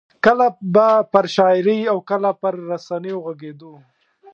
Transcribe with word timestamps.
کله 0.25 0.47
به 0.73 0.87
پر 1.11 1.25
شاعرۍ 1.35 1.79
او 1.91 1.97
کله 2.09 2.31
پر 2.41 2.53
رسنیو 2.71 3.17
غږېدو. 3.25 3.73